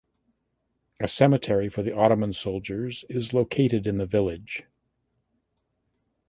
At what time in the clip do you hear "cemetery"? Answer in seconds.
1.07-1.69